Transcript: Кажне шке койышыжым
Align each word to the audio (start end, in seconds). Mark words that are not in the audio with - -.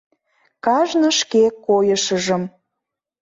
Кажне 0.65 1.09
шке 1.19 1.43
койышыжым 1.65 2.43